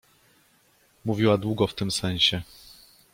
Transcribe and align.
Mówiła 1.05 1.37
długo 1.37 1.67
w 1.67 1.73
tym 1.73 1.91
sensie. 1.91 2.41